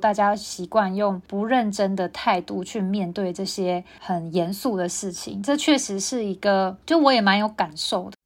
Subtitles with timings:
[0.00, 8.16] 大家习惯用不认真的态度去面对这些很严肃的事情，这确实是一个，就我也蛮有感受的。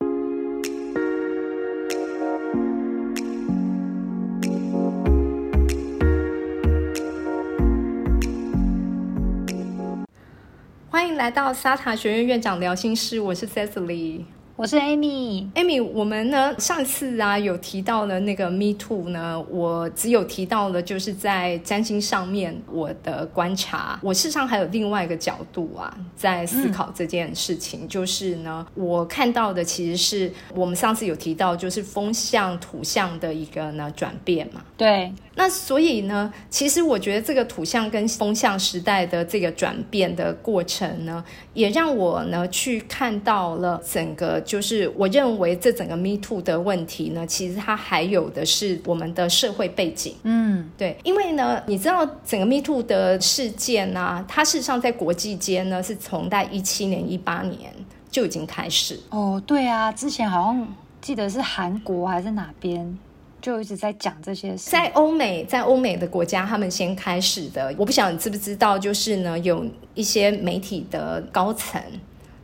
[10.91, 14.27] 欢迎来到沙塔学院院长聊心事，我是 Cecily。
[14.63, 35.13] 我是 Amy，Amy，我们呢上次啊有提到了那个 Me Too 呢，我只有提到了就是在占星上面我的观察，我事实上还有另外一个角度啊，在思考这件事情，就是呢，我看到的其实是我们上次有提到，就是风向土象的一个呢转变嘛，对。
[35.35, 50.15] 那所以呢，其实我觉得这个土象跟风象时代的这个转变的过程呢，也让我呢去看到了整个，就是我认为这整个 Me Too 的问题呢，其实它还有的是我们的社会背景。
[50.25, 57.73] 嗯，对，因为呢，你知道整个 Me Too 的事件呢，它事实上在国际间呢，是从在一七年、一八年
[58.11, 59.01] 就已经开始。
[59.09, 60.69] 哦，对啊，之前好像
[61.01, 62.99] 记得是韩国还是哪边。
[63.41, 67.75] 就一直在讲这些事，在欧美，在欧美的国家，他们先开始的。
[67.79, 71.81] 我不晓得你知不知道，就是呢，有一些媒体的高层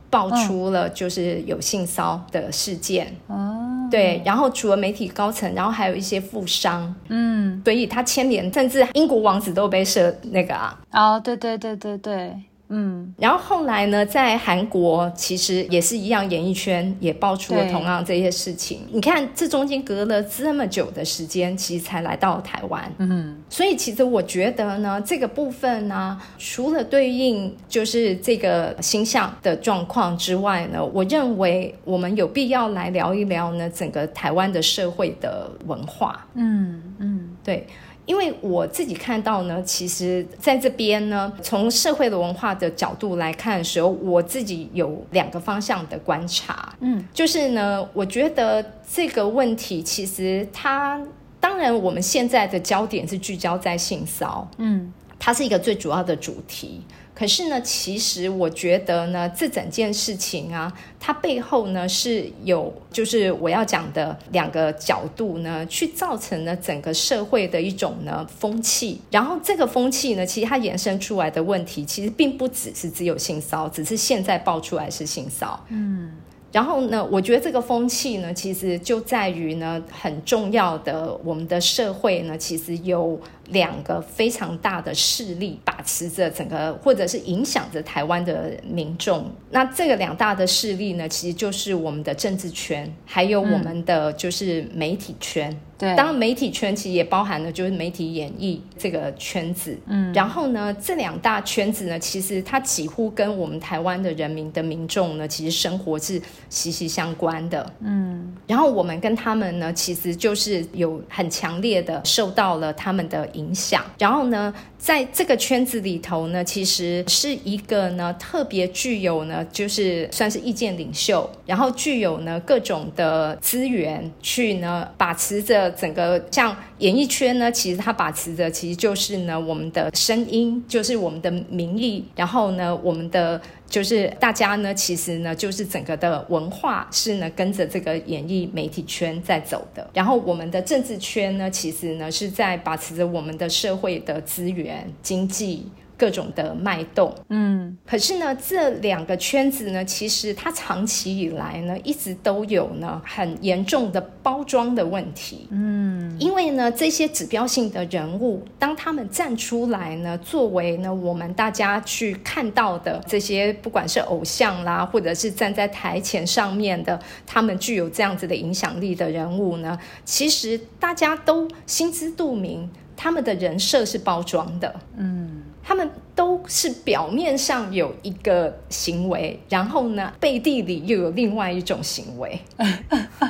[0.09, 3.15] 爆出了，就是有性骚的事件。
[3.27, 10.79] 哦，对，然后除了媒体高层，然后还有一些富商，嗯，所以他牵连，甚至英国王子都被设那个啊。
[10.91, 12.35] 哦，对对对对对。
[12.69, 18.81] 嗯，然后后来呢，在韩国其实也是一样，演艺圈也爆出了同样这些事情。
[18.91, 22.91] 你看，这中间隔了这么久的时间，其实才来到台湾。
[22.99, 36.25] 嗯，所以其实我觉得呢，这个部分呢，除了对应就是这个星象的状况之外呢，我认为我们有必要来聊一聊呢，整个台湾的社会的文化。
[36.35, 37.65] 嗯嗯，对。
[38.09, 46.73] 因为我自己看到呢，其实在这边呢，从社会的文化的角度来看的时候，我自己有两个方向的观察。
[46.79, 50.99] 嗯，就是呢，我觉得这个问题其实它，
[51.39, 56.81] 当然我们现在的焦点是聚焦在性骚嗯，它是一个最主要的主题。
[57.19, 60.71] 可是呢，其实我觉得呢，这整件事情啊，
[61.01, 69.01] 它背后呢是有，就是我要讲的两个角度呢，去造成了整个社会的一种呢风气。
[69.11, 76.13] 然后这个风气呢，其实它延伸出来的问题，其实并不只是只有性骚只是现在爆出来是性骚嗯。
[76.51, 89.29] 然后呢，我觉得这个风气呢，其实就在于呢，很重要的，我们的社会呢，其实有两个非常大的势力把持着整个，或者是影响着台湾的民众。
[89.51, 95.55] 那这个两大的势力呢，其实就是我们的政治圈，还有我们的就是媒体圈。
[95.79, 114.53] 对，当然媒体圈其实也包含了就是媒体演艺这个圈子，嗯，然后呢，这两大圈子呢，其实它几乎跟我们台湾的人民的民众呢，其实生活是息息相关的，嗯，然后我们跟他们呢，其实就是有很强烈的受到了他们的影响，然后呢。
[114.79, 133.41] 在这个圈子里头呢，其实是一个呢特别具有呢，就是算是意见领袖，然后具有呢各种的资源去呢把持着整个像演艺圈呢，其实他把持着其实就是呢我们的声音，就是我们的民意，然后呢我们的。
[133.69, 139.87] 就是大家呢，其实呢，就是整个的文化是呢跟着这个演艺媒体圈在走的。
[139.93, 145.67] 然后我们的政治圈呢，其实呢是在把持着我们的社会的资源、经济。
[145.99, 175.43] 各种的脉动，嗯，可是呢，这两个圈子呢，其实它长期以来呢，一直都有呢很严重的包装的问题，嗯，因为呢，这些指标性的人物，当他们站出来呢，作为呢我们大家去看到的这些，不管是偶像啦，或者是站在台前上面的，他们具有这样子的影响力的人物呢，其实大家都心知肚明，他们的人设是包装的，嗯。
[175.69, 182.41] 他们都是表面上有一个行为，然后呢，背地里又有另外一种行为。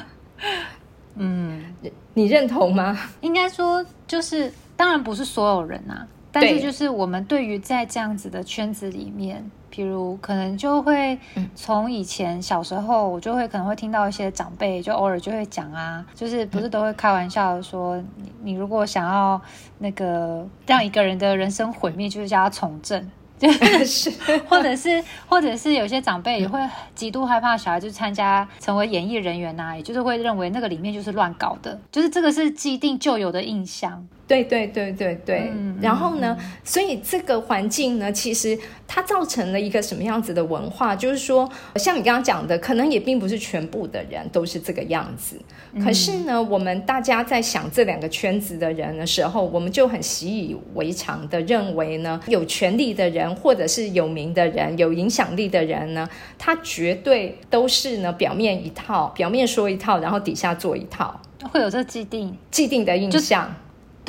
[1.15, 1.75] 嗯，
[2.13, 2.97] 你认同吗？
[3.19, 9.51] 应该说，就是当然不是所有人啊，但是就是我们对于在这样子的圈子里面。
[9.69, 11.17] 比如可能就会
[11.55, 19.39] 从以前小时候，我就会可能会听到一些长辈就偶尔就会讲啊，就是不是都会开玩笑说，你你如果想要
[19.77, 23.09] 那个让一个人的人生毁灭，就是叫他从政，
[23.85, 24.11] 是，
[24.47, 26.59] 或者是或者是有些长辈也会
[26.95, 34.07] 极度害怕小孩就参加成为演艺人员呐，也就是会认为那个里面就是乱搞的，就是这个是既定旧有的印象。
[34.29, 35.51] 对对对对对。
[35.81, 38.55] 然后呢，所以这个环境呢，其实
[38.87, 40.95] 它造成了一个什么样子的文化？
[40.95, 45.35] 就是说，像你刚刚讲的，可能也并不是全部的人都是这个样子。
[45.83, 61.19] 可是呢，我们大家在想这两个圈子的人的时候，我们就很习以为常的认为呢，有权利的人或者是有名的人、有影响力的人呢，他绝对都是呢表面一套，表面说一套，然后底下做一套，
[61.51, 63.51] 会有这既定既定的印象。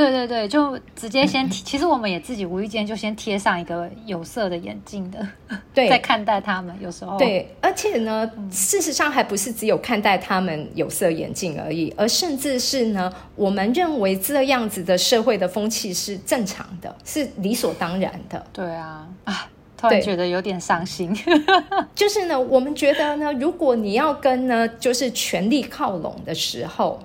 [0.01, 5.29] 对对对，就直接先，其实我们也自己无意间就先贴上一个有色的眼镜的，
[5.75, 18.43] 对，在看待他们，有时候对，而且呢，事实上还不是只有看待他们有色眼镜而已，而甚至是呢，我们认为这样子的社会的风气是正常的，是理所当然的。
[18.55, 21.15] 对啊，啊，突然觉得有点伤心。
[21.95, 26.99] 就是呢，我们觉得呢，如果你要跟呢，就是权力靠拢的时候。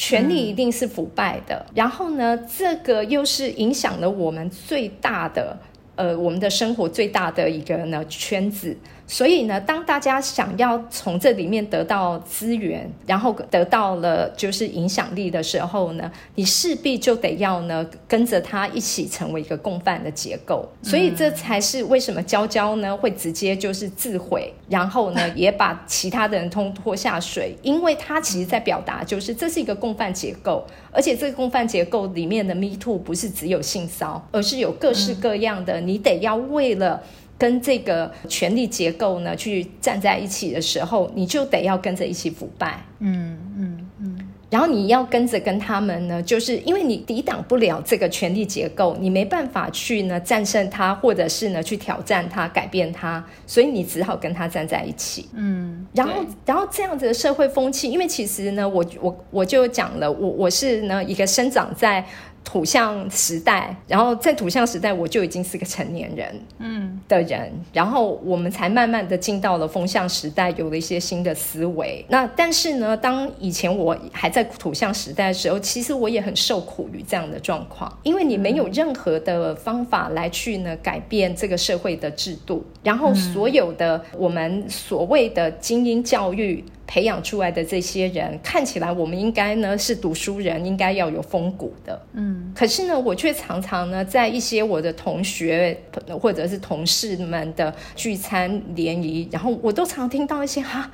[0.00, 5.58] 权力一定是腐败的，然后呢，这个又是影响了我们最大的，
[5.96, 8.76] 呃，我们的生活最大的一个呢圈子。
[9.10, 20.68] 所以呢，当大家想要从这里面得到资源，然后得到了就是影响力的时候呢，你势必就得要呢跟着他一起成为一个共犯的结构。
[20.82, 30.62] 所以这才是为什么娇娇呢会直接就是自毁，然后呢 也把其他的人通拖下水，因为他其实在表达就是这是一个共犯结构，
[30.92, 37.02] 而且这个共犯结构里面的 Me Too 不是只有性骚而是有各式各样的，你得要为了。
[37.38, 42.82] 跟这个权力结构呢去站在一起的时候，你就得要跟着一起腐败。
[42.98, 44.18] 嗯嗯嗯。
[44.50, 55.28] 然后你要跟着跟他们呢，就是因为你抵挡不了这个权力结构，你没办法去呢战胜它，或者是呢去挑战它、改变它，所以你只好跟他站在一起。
[55.34, 55.86] 嗯。
[55.92, 62.04] 然后，然后这样子的社会风气，因为其实呢，我我我就讲了，我我是呢一个生长在。
[62.48, 72.02] 土象时代，然后在土象时代，我就已经是个成年人，嗯，的人，然后我们才慢慢的进到了风象时代，有了一些新的思维。
[72.08, 86.64] 那但是呢，当以前我还在土象时代的时候，其实我也很受苦于这样的状况，因为你没有任何的方法来去呢改变这个社会的制度，然后所有的我们所谓的精英教育。
[86.88, 92.00] 培养出来的这些人看起来，我们应该呢是读书人，应该要有风骨的。
[92.14, 95.78] 嗯，可是呢，我却常常呢在一些我的同学
[96.20, 100.90] 或者是同事们的聚餐联谊，然后我都常听到一些哈，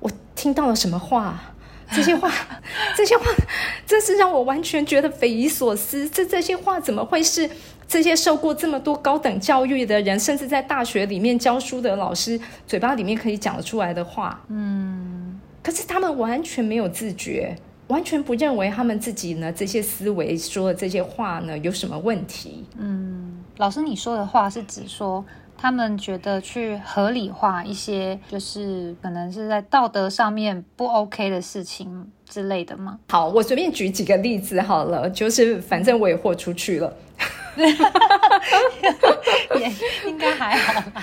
[0.00, 1.54] 我听到了什么话？
[1.92, 2.32] 这些话，
[2.96, 3.24] 这些话，
[3.84, 6.08] 真是让我完全觉得匪夷所思。
[6.08, 7.50] 这这些话怎么会是？
[7.90, 17.56] 这些受过这么多高等教育的人，甚至在大学里面教书的老师，嘴巴里面可以讲得出来的话，嗯，可是他们完全没有自觉，
[17.88, 22.64] 完全不认为他们自己呢这些思维说的这些话呢有什么问题。
[22.78, 25.24] 嗯，老师你说的话是指说
[25.58, 33.00] 他们觉得去合理化一些，就是可能是在道德上面不 OK 的事情之类的吗？
[33.08, 36.94] 好，我随便举几个例子好了，就是反正我也豁出去了。
[39.58, 39.72] 也
[40.06, 41.02] 应该还好吧。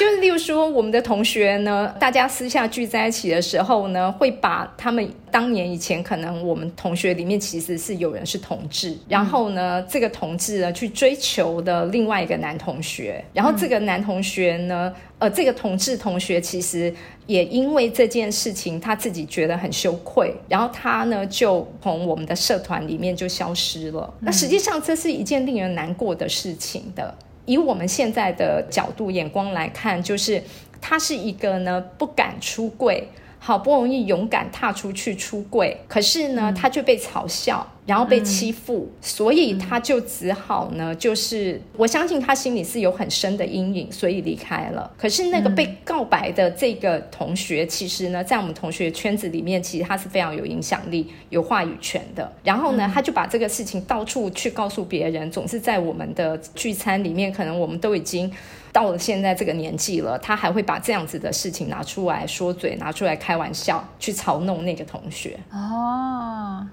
[0.00, 16.90] 就是例如说，我们的同学呢，大家私下聚在一起的时候呢，会把他们当年以前可能我们同学里面其实是有人是同志，然后呢，这个同志呢去追求的另外一个男同学，然后这个男同学呢，呃，这个同志同学其实
[17.26, 24.10] 也因为这件事情他自己觉得很羞愧，然后他呢就从我们的社团里面就消失了。
[24.20, 27.14] 那实际上这是一件令人难过的事情的。
[27.50, 30.40] 以我们现在的角度眼光来看，就是
[30.80, 33.08] 他是一个呢不敢出柜，
[33.40, 37.66] 好不容易勇敢踏出去出柜，可是呢他却被嘲笑。
[37.86, 44.88] 然后被欺负，所以他就只好呢，就是我相信他心里是有很深的阴影，所以离开了。
[44.96, 52.30] 可是那个被告白的这个同学，其实呢，在我们同学圈子里面，其实他是非常有影响力、有话语权的。
[52.44, 58.30] 然后呢，他就把这个事情到处去告诉别人，总是在我们的聚餐里面，可能我们都已经
[58.72, 65.36] 到了现在这个年纪了，他还会把这样子的事情拿出来说嘴，拿出来开玩笑，去嘲弄那个同学。
[65.50, 66.64] 哦，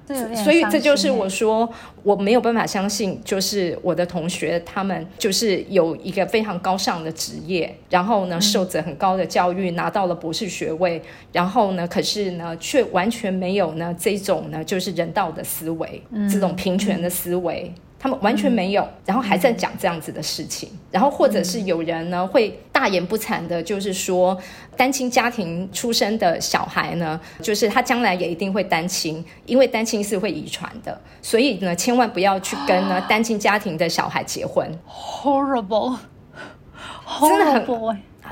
[0.44, 1.08] 所以这就是。
[1.08, 1.70] 是我说
[2.04, 11.02] 我没有办法相信，就是我的同学他们就是有一个非常高尚的职业，然后呢受着很高的教育，拿到了博士学位，
[11.32, 17.74] 然后呢可是呢却完全没有呢这种呢就是人道的思维，这种平权的思维。
[18.00, 24.38] 他们完全没有，然后还在讲这样子的事情，然后或者是有人呢会大言不惭的，就是说
[24.76, 34.68] 单亲家庭出生的小孩呢，就是他将来也一定会单亲，因为单亲是会遗传的，所以呢，千万不要去跟呢单亲家庭的小孩结婚。
[34.88, 35.98] Horrible，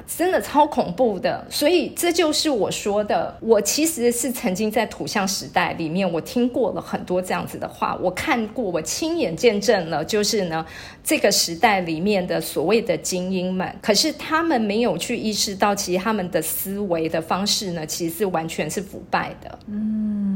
[0.08, 0.42] 真的。
[0.46, 3.36] 超恐怖的，所以这就是我说的。
[3.42, 10.64] 我其实是曾经在土象时代里面，我听过了很多这样子的话，我看过，我亲眼见证了，就是呢，
[11.04, 19.58] 这个时代里面的所谓的精英们，可是他们没有去意识到，其实他们的思维的方式呢，其实是完全是腐败的。
[19.68, 20.35] 嗯。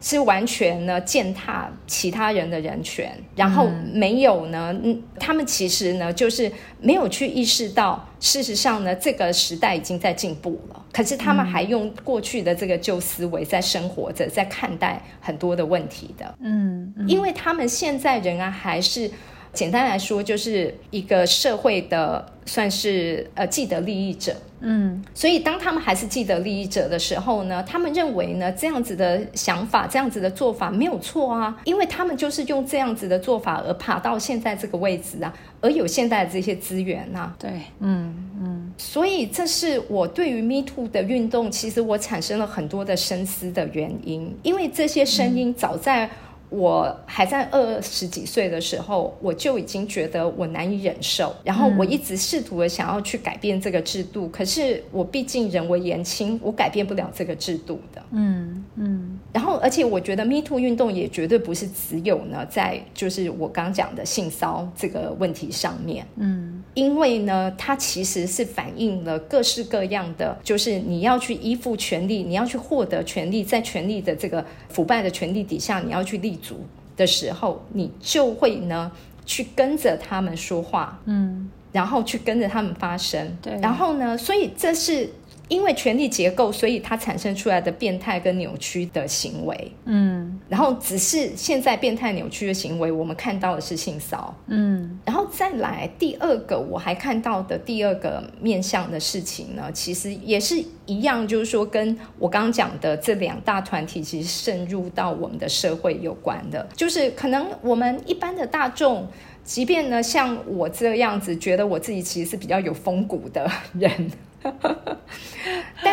[0.00, 4.74] 是完全呢践踏其他人的人权，然后没有呢，
[5.18, 16.34] 他们其实呢就是没有去意识到，事实上呢这个时代已经在进步了，可是他们还用过去的这个旧思维在生活着，在看待很多的问题的。
[16.40, 19.10] 嗯，因为他们现在仍然还是。
[19.52, 46.08] 简单来说，就是一个社会的算是呃既得利益者，嗯，所以当他们还是既得利益者的时候呢，他们认为呢这样子的想法、这样子的做法没有错啊，因为他们就是用这样子的做法而爬到现在这个位置啊，而有现在的这些资源呐，对，嗯嗯，所以这是我对于 Me Too 的运动，其实我产生了很多的深思的原因，因为这些声音早在。
[46.50, 58.02] 我还在二十几岁的时候，我就已经觉得我难以忍受，然后我一直试图的想要去改变这个制度，可是我毕竟人为言轻，我改变不了这个制度的。
[58.10, 59.18] 嗯嗯。
[59.32, 66.04] 然后，而且我觉得 Me Too 运动也绝对不是只有呢，在就是我刚讲的性骚这个问题上面。
[66.16, 66.64] 嗯。
[66.74, 76.39] 因为呢，它其实是反映了各式各样的，就是你要去依附权力，你要去获得权利，在权力的这个腐败的权利底下，你要去立。
[76.42, 76.66] 足
[76.96, 78.90] 的时候，你就会呢
[79.24, 85.10] 去跟着他们说话，嗯，然后去跟着他们发声，对，然后呢，所以这是。
[85.50, 100.54] 因为权力结构，所以它产生出来的变态跟扭曲的行为，嗯，然后只是现在变态扭曲的行为，我们看到的是性骚嗯，然后再来第二个，我还看到的第二个面向的事情呢，其实也是
[100.86, 109.04] 一样，就是说跟我刚刚讲的这两大团体其实渗入到我们的社会有关的，就是可能我们一般的大众，
[109.42, 114.10] 即便呢像我这样子，觉得我自己其实是比较有风骨的人。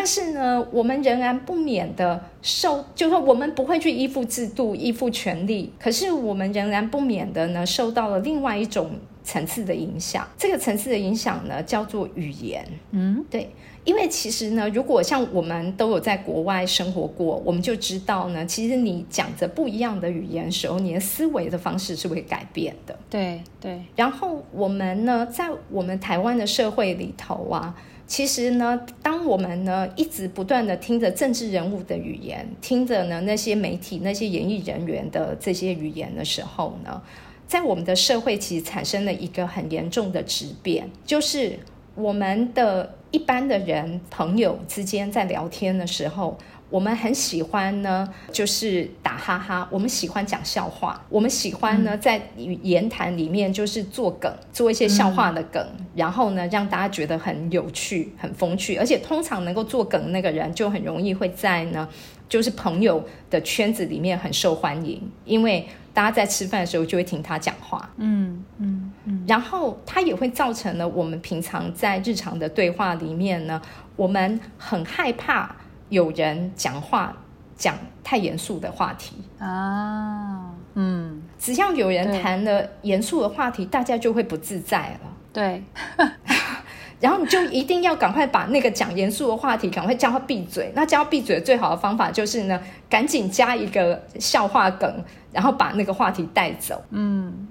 [0.08, 10.26] 但是呢，我们仍然不免的受，就是说我们不会去依附制度、依附权力，可是我们仍然不免的呢，受到了另外一种层次的影响。
[10.38, 12.66] 这个层次的影响呢，叫做语言。
[12.92, 13.50] 嗯，对，
[13.84, 22.98] 因为其实呢，如果像我们都有在国外生活过，我们就知道呢，其实你讲着不一样的语言时候，你的思维的方式是会改变的。
[23.10, 23.82] 对对。
[23.98, 27.76] 然后我们呢，在我们台湾的社会里头啊。
[28.08, 37.02] 其实呢，当我们呢一直不断的听着政治人物的语言，听着呢那些媒体、那些演艺人员的这些语言的时候呢，
[37.46, 41.60] 在我们的社会其实产生了一个很严重的质变，就是
[41.96, 46.38] 我们的一般的人朋友之间在聊天的时候。
[46.70, 49.68] 我们很喜欢呢，就是打哈哈。
[49.72, 58.76] 我们喜欢讲笑话，我们喜欢呢在言谈里面就是做梗，做一些笑话的梗，然后呢让大家觉得很有趣、很风趣。
[58.76, 61.88] 而且通常能够做梗那个人，就很容易会在呢，
[62.28, 67.90] 就是朋友的圈子里面很受欢迎，因为大家在吃饭的时候就会听他讲话。
[67.96, 69.24] 嗯嗯嗯。
[69.26, 73.62] 然后他也会造成了我们平常在日常的对话里面呢，
[73.96, 75.56] 我们很害怕。
[75.90, 77.16] 有人讲话
[77.56, 85.00] 讲太严肃的话题啊，嗯，只要有人谈了严肃的话题，大家就会不自在了。
[85.34, 85.64] 对，
[87.00, 90.72] 然后你就一定要赶快把那个讲严肃的话题赶快叫他闭嘴。
[90.76, 96.84] 那叫他闭嘴最好的方法就是呢，赶紧加一个笑话梗，然后把那个话题带走。
[96.90, 97.48] 嗯。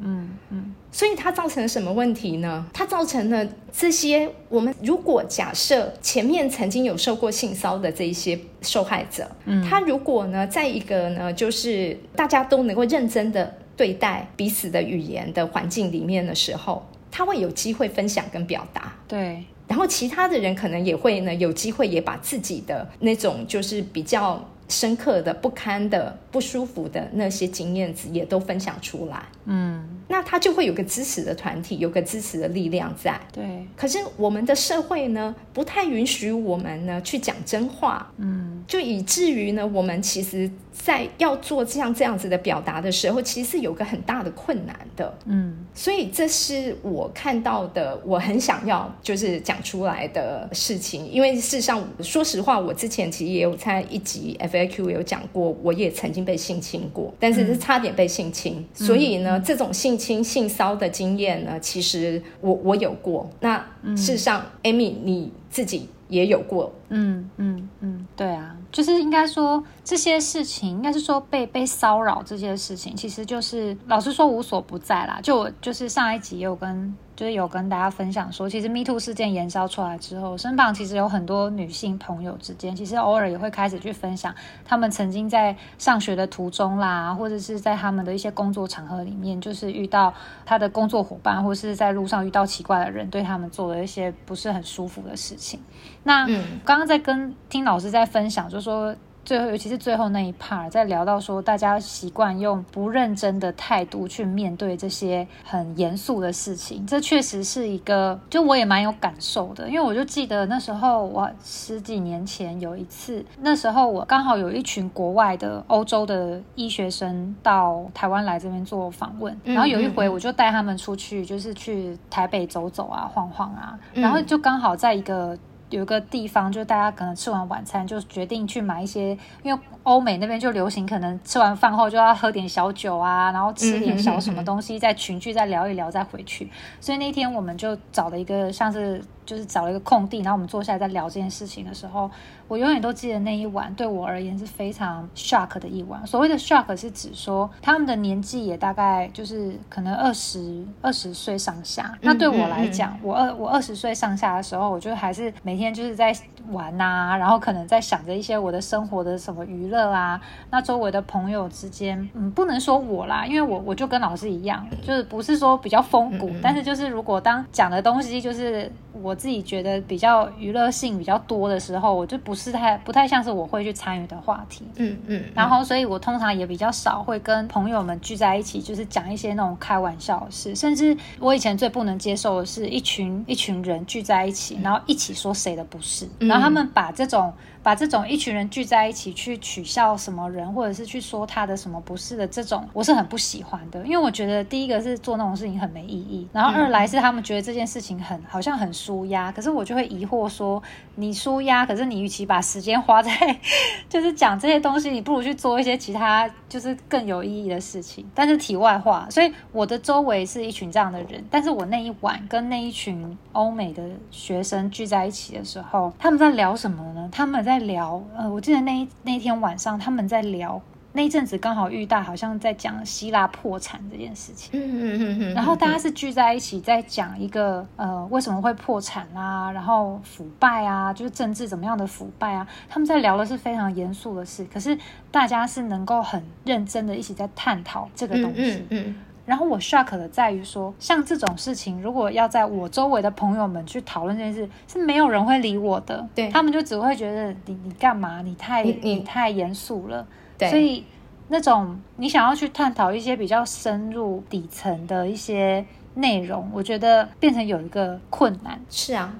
[0.97, 2.67] 所以它造成什么问题呢？
[2.73, 19.45] 它造成了这些我们如果假设前面曾经有受过性骚的这一些受害者，嗯，他如果呢，在一个呢，就是大家都能够认真的对待彼此的语言的环境里面的时候，他会有机会分享跟表达，对。
[19.69, 33.21] 然后其他的人可能也会呢有机会也把自己的那种就是比较深刻的、不堪的、不舒服的那些经验值也都分享出来，嗯，那他就会有个支持的团体，有个支持的力量在。
[33.33, 40.51] 对，可是我们的社会呢，不太允许我们呢去讲真话，嗯，就以至于呢，我们其实。
[40.79, 51.11] 在要做这样这样子的表达的时候，其实是有个很大的困难的，嗯，所以这是我看到的，我很想要就是讲出来的事情。
[51.11, 58.65] 因为事实上，说实话，我之前其实也有在一集 FAQ 有讲过，我也曾经被性侵过，但是是差点被性侵。
[58.73, 63.29] 所以呢，这种性侵、性骚的经验呢，其实我我有过。
[63.41, 63.59] 那
[63.97, 68.57] 事实上，Amy 你自己也有过，嗯嗯嗯，对啊。
[68.73, 75.19] 就是应该说这些事情，应该是说被被骚扰这些事情，其实就是老实说无所不在啦。
[75.23, 84.35] 就我就是上一集有跟就是有跟大家分享说，其实 Me Too 事件延烧出来之后，身旁其实有很多女性朋友之间，其实偶尔也会开始去分享
[84.67, 90.13] 他们曾经在上学的途中啦，或者是在他们的一些工作场合里面，就是遇到
[90.45, 95.59] 他的工作伙伴，或是在路上遇到奇怪的人，对他们做了一些不是很舒服的事情。
[96.03, 96.29] 那
[96.65, 98.67] 刚刚在跟听老师在分享，就是。
[98.67, 98.93] 说
[99.25, 109.69] 最后，尤其是最后那一 part，在聊到说，大家习惯用不认真的态度去面对这些很严肃的事情，这确实是一个，就我也蛮有感受的。
[109.69, 125.37] 因为我就记得那时候，我十几年前有一次，那时候我刚好有一群国外的欧洲的医学生到台湾来这边做访问，然后有一回我就带他们出去，就是去台北走走啊、晃晃啊，然后就刚好在一个。
[125.71, 136.51] 有一个地方，就大家可能吃完晚餐就决定去买一些，因为欧美那边就流行，可能吃完饭后就要喝点小酒啊，然后吃点小什么东西，再群聚再聊一聊再回去。
[136.81, 139.03] 所以那天我们就找了一个像是。
[139.27, 142.09] 就是找了一个空地，然后我们坐下来在聊这件事情的时候，
[142.47, 146.07] 我永远都记得那一晚对我而言是非常 shock 的一晚。
[146.07, 151.99] 所谓的 shock 是指说他们的年纪也大概就是可能二十二十岁上下。
[152.03, 156.17] 那对我来讲，我二我二十岁上下的时候，我就还是每天就是在
[156.51, 160.21] 玩呐，然后可能在想着一些我的生活的什么娱乐啊。
[160.51, 169.16] 那周围的朋友之间，嗯，不能说我啦，因为我我就跟老师一样，就是不是说比较风骨，但是就是如果当讲的东西就是我。
[169.17, 174.65] 自己觉得比较娱乐性比较多的时候，我就不是太不太像是我会去参与的话题。
[174.77, 175.25] 嗯嗯。
[175.35, 180.55] 然后，所以我通常也比较少会跟朋友们聚在一起，就是讲一些那种开玩笑的事。
[180.55, 187.33] 甚至我以前最不能接受的是一群一群人聚在一起，然后一起说谁的不是，然后他们把这种。
[187.67, 193.85] 把这种一群人聚在一起去取笑什么人，或者是去说他的什么不是的这种，我是很不喜欢的。
[193.85, 200.63] 因为我觉得第一个是做那种事情很没意义，然后二来是他们觉得这件事情很好像很舒压，可是我就会疑惑说，
[200.97, 203.11] 你舒压，可是你与其把时间花在
[203.89, 208.05] 就是讲这些东西，你不如去做一些其他就是更有意义的事情。
[208.15, 217.09] 但是题外话，所以我的周围是一群这样的人，但是我那一晚跟那一群欧美的学生聚在一起的时候，他们在聊什么呢？
[217.13, 220.61] 他们在聊，呃，我记得那一那天晚上他们在聊，
[220.97, 224.59] 那一阵子刚好遇到，好像在讲希腊破产这件事情。
[224.59, 225.35] 嗯嗯嗯嗯。
[225.35, 229.53] 然后大家是聚在一起在讲一个，呃，为什么会破产啊？
[229.53, 232.49] 然后腐败啊，就是政治怎么样的腐败啊？
[232.67, 234.77] 他们在聊的是非常严肃的事，可是
[235.11, 238.65] 大家是能够很认真的一起在探讨这个东西。
[238.71, 238.95] 嗯嗯。
[239.27, 246.09] 然后我 shock 的在于说，像这种事情，如果要在我周围的朋友们去讨论这件事，是没有人会理我的。
[246.15, 248.23] 对，他们就只会觉得你你干嘛？
[248.23, 250.07] 你太你太严肃了。
[250.39, 250.85] 对，所以
[251.29, 258.61] 那种你想要去探讨一些比较深入底层的一些内容，我觉得变成有一个困难。
[258.71, 259.13] 是啊，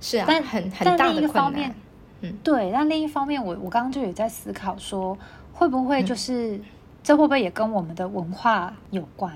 [0.00, 1.74] 是啊，但很很大的困难。
[2.20, 2.70] 嗯，对。
[2.72, 5.18] 但另一方面，我我刚刚就有在思考说，
[5.52, 6.60] 会不会就是
[7.08, 9.32] 这会不会也跟我们的文化有关？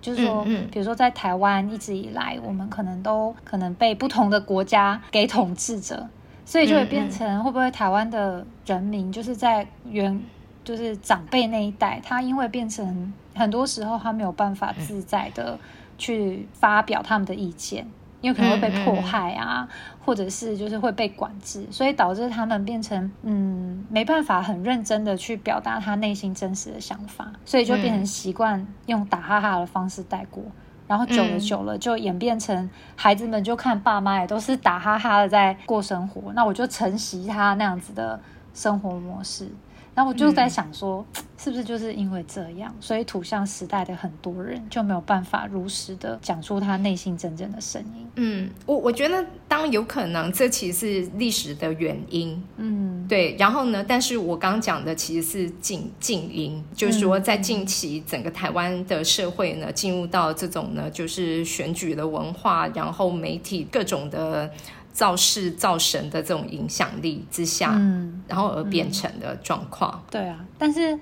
[0.00, 6.08] 就是说，比如说在台湾一直以来，我们可能都可能被不同的国家给统治着，
[6.44, 10.20] 所以就会变成会不会台湾的人民就是在原
[10.64, 15.56] 就是长辈那一代，他因为变成很多时候他没有办法自在的
[15.96, 17.86] 去发表他们的意见。
[18.22, 19.68] 因为可能会被迫害啊，
[20.02, 30.42] 或者是就是会被管制，所以导致他们变成嗯没办法很认真的去表达他内心真实的想法，所以就变成习惯用打哈哈的方式带过，
[30.86, 38.20] 然后久了久了就演变成孩子们就看爸妈也都是打哈哈的在过生活，那我就承袭他那样子的
[38.54, 39.50] 生活模式，
[39.94, 41.04] 然后我就在想说，
[41.42, 48.06] 是不是就是因为这样，所以土象时代的很多人就没有办法如实的讲出他内心真正的声音？
[48.14, 52.40] 嗯，我我觉得当有可能，这其实是历史的原因。
[52.58, 53.34] 嗯，对。
[53.36, 64.48] 然后呢，但是我刚讲的其实是近近因，就是说在近期整个台湾的社会呢，进入到这种呢，就是选举的文化，然后媒体各种的。
[64.92, 70.04] 造势造神的这种影响力之下，嗯，然后而变成的状况。
[70.10, 71.00] 对啊，但是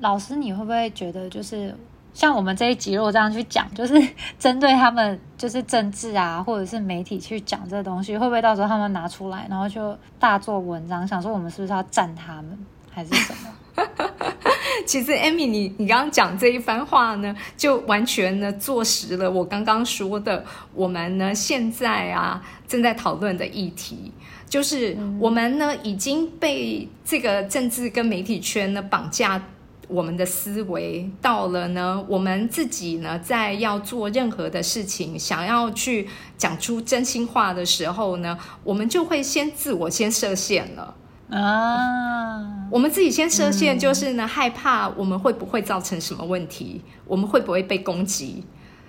[0.00, 1.74] 老师，你会不会觉得，就是
[2.12, 3.94] 像我们这一集如果这样去讲，就是
[4.38, 12.58] 针对他们，就是政治啊，或者是媒体去讲这东西，会不会到时候他们拿出来，然后就大做文章，想说我们是不是要赞他们，
[12.90, 13.54] 还是什么？
[14.86, 20.44] 其实，Amy，你你刚刚讲这一番话呢，就完全呢坐实了我刚刚说的。
[20.74, 24.12] 我们呢现在啊正在讨论的议题，
[24.48, 29.40] 就是我们呢已经被这个政治跟媒体圈呢绑架
[29.90, 40.94] 我们的思维，到了呢我们自己呢在要做任何的事情，想要去讲出真心话的时候呢，我们就会先自我先设限了。
[41.30, 48.44] 啊，我们自己先设限，就是呢，害怕我们会不会造成什么问题，我们会不会被攻击？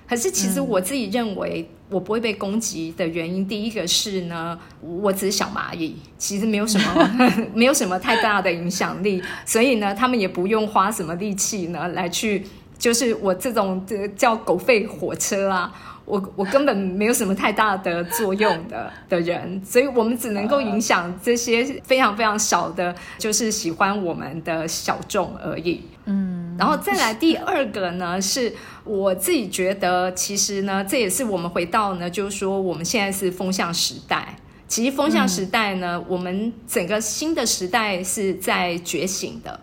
[0.08, 7.12] 可是其实我自己认为，我不会被攻击的原因，第一个是呢，我只是小蚂蚁，其实没有什么，
[7.54, 12.48] 没有什么太大的影响力，所以呢，他们也不用花什么力气呢，来去，
[12.80, 15.72] 就是我这种叫狗吠火车啊。
[16.12, 25.82] 我我根本没有什么太大的作用的的人，所以我们只能够影响这些非常非常少的，就是喜欢我们的小众而已。
[26.04, 34.36] 嗯，然后再来第二个呢，是我自己觉得，其实呢，这也是我们回到呢，就是说我们现在是风向时代。
[34.68, 39.58] 其实风向时代呢，我们整个新的时代是在觉醒的。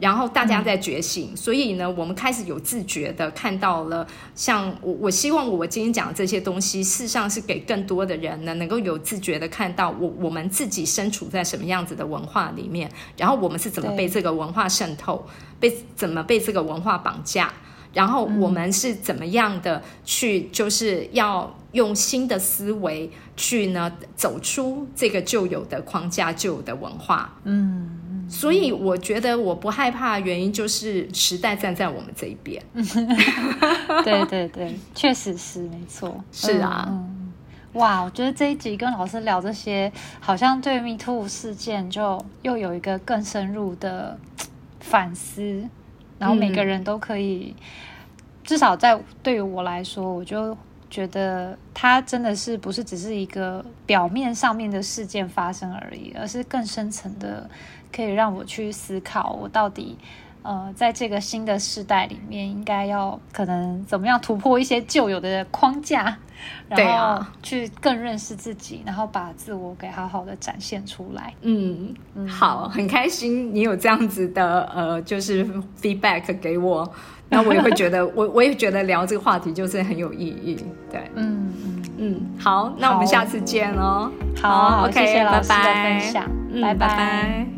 [0.00, 15.26] 然后大家在觉醒，所以呢，我们开始有自觉的看到了，像我，我希望我今天讲的这些东西，事实上是给更多的人呢，能够有自觉的看到我我们自己身处在什么样子的文化里面，然后我们是怎么被这个文化渗透，
[15.58, 17.52] 被怎么被这个文化绑架，
[17.92, 27.98] 然后我们是怎么样的去，就是要用新的思维去呢，走出这个旧有的框架、旧有的文化，嗯。
[28.28, 32.62] 所以我觉得我不害怕，原因就是时代站在我们这一边。
[34.04, 36.22] 对对对，确实是没错。
[36.30, 36.92] 是啊，
[37.72, 44.18] 哇，我觉得这一集跟老师聊这些，好像对 Me Too 事件就又有一个更深入的
[44.80, 45.66] 反思，
[46.18, 47.56] 然后每个人都可以，
[48.44, 50.56] 至少在对于我来说，我就
[50.90, 57.48] 觉得它真的是不是只是一个表面上面的事件发生而已，而是更深层的。
[57.94, 59.96] 可以让我去思考，我到底
[60.42, 66.16] 呃，在这个新的时代里面，应该要可能怎么样突破一些旧有的框架，
[66.68, 71.34] 然后去更认识自己，然后把自我给好好的展现出来。
[71.42, 71.94] 嗯，
[72.26, 75.44] 好，很开心你有这样子的呃，就是
[75.82, 76.90] feedback 给我，
[77.28, 80.56] 那我也会觉得，我 我也觉得聊这个话题就是很有意义。
[80.90, 84.10] 对，嗯嗯嗯，好，那我们下次见哦。
[84.40, 86.30] 好，OK，谢谢老师的分享，
[86.62, 87.57] 拜拜。